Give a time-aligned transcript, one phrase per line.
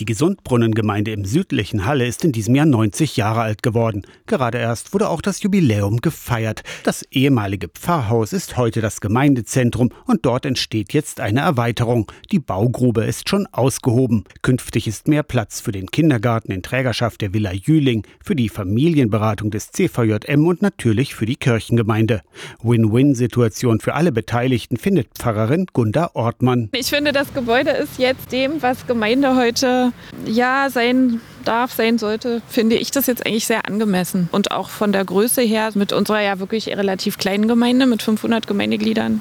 [0.00, 4.02] Die Gesundbrunnengemeinde im südlichen Halle ist in diesem Jahr 90 Jahre alt geworden.
[4.26, 6.62] Gerade erst wurde auch das Jubiläum gefeiert.
[6.84, 12.12] Das ehemalige Pfarrhaus ist heute das Gemeindezentrum und dort entsteht jetzt eine Erweiterung.
[12.30, 14.22] Die Baugrube ist schon ausgehoben.
[14.42, 19.50] Künftig ist mehr Platz für den Kindergarten in Trägerschaft der Villa Jüling, für die Familienberatung
[19.50, 22.22] des CVJM und natürlich für die Kirchengemeinde.
[22.62, 26.68] Win-Win-Situation für alle Beteiligten findet Pfarrerin Gunda Ortmann.
[26.72, 29.87] Ich finde, das Gebäude ist jetzt dem, was Gemeinde heute
[30.26, 34.28] ja sein darf, sein sollte, finde ich das jetzt eigentlich sehr angemessen.
[34.32, 38.46] Und auch von der Größe her, mit unserer ja wirklich relativ kleinen Gemeinde, mit 500
[38.46, 39.20] Gemeindegliedern,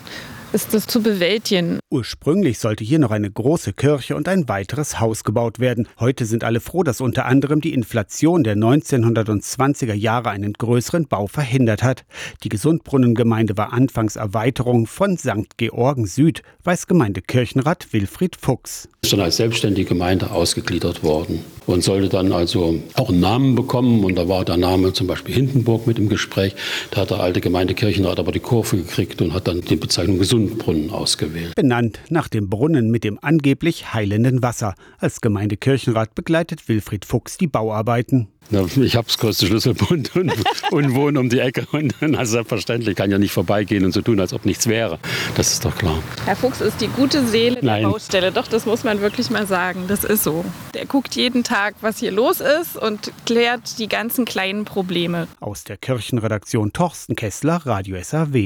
[0.53, 1.79] ist das zu bewältigen.
[1.89, 5.87] Ursprünglich sollte hier noch eine große Kirche und ein weiteres Haus gebaut werden.
[5.99, 11.27] Heute sind alle froh, dass unter anderem die Inflation der 1920er Jahre einen größeren Bau
[11.27, 12.05] verhindert hat.
[12.43, 15.57] Die Gesundbrunnengemeinde war anfangs Erweiterung von St.
[15.57, 18.89] Georgen Süd, weiß Gemeindekirchenrat Wilfried Fuchs.
[19.01, 24.03] Ist dann als selbstständige Gemeinde ausgegliedert worden und sollte dann also auch einen Namen bekommen.
[24.03, 26.55] Und da war der Name zum Beispiel Hindenburg mit im Gespräch.
[26.91, 30.36] Da hat der alte Gemeindekirchenrat aber die Kurve gekriegt und hat dann die Bezeichnung Gesund
[30.37, 31.55] Gesundbrunnen ausgewählt.
[31.55, 34.75] Benannt nach dem Brunnen mit dem angeblich heilenden Wasser.
[34.99, 38.27] Als Gemeindekirchenrat begleitet Wilfried Fuchs die Bauarbeiten.
[38.49, 40.31] Ich habe das größte Schlüsselbund und,
[40.71, 41.67] und wohne um die Ecke.
[41.71, 44.99] Und also selbstverständlich kann ja nicht vorbeigehen und so tun, als ob nichts wäre.
[45.35, 46.01] Das ist doch klar.
[46.25, 47.81] Herr Fuchs ist die gute Seele Nein.
[47.81, 48.31] der Baustelle.
[48.31, 49.85] Doch, das muss man wirklich mal sagen.
[49.87, 50.45] Das ist so.
[50.75, 55.27] Der guckt jeden Tag, was hier los ist und klärt die ganzen kleinen Probleme.
[55.39, 58.37] Aus der Kirchenredaktion Torsten Kessler, Radio SAW.